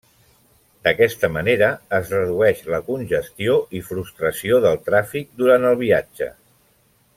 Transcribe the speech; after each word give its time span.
D'aquesta 0.85 1.27
manera, 1.33 1.67
es 1.97 2.09
redueix 2.15 2.63
la 2.75 2.79
congestió 2.89 3.59
i 3.81 3.83
frustració 3.91 4.59
del 4.67 4.83
tràfic 4.89 5.31
durant 5.43 5.71
el 5.75 5.79
viatge. 5.87 6.33